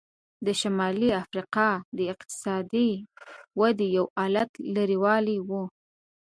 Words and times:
د 0.45 0.47
شمالي 0.61 1.09
امریکا 1.21 1.69
د 1.97 1.99
اقتصادي 2.13 2.89
ودې 3.59 3.87
یو 3.97 4.05
علت 4.21 4.51
لرې 4.75 4.97
والی 5.03 5.37
و. 5.47 5.49